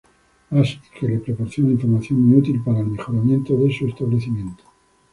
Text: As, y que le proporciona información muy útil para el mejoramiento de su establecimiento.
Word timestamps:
As, 0.59 0.67
y 0.73 0.79
que 0.99 1.07
le 1.07 1.19
proporciona 1.19 1.73
información 1.73 2.21
muy 2.21 2.39
útil 2.39 2.59
para 2.63 2.79
el 2.79 2.87
mejoramiento 2.87 3.55
de 3.55 3.71
su 3.71 3.85
establecimiento. 3.85 4.63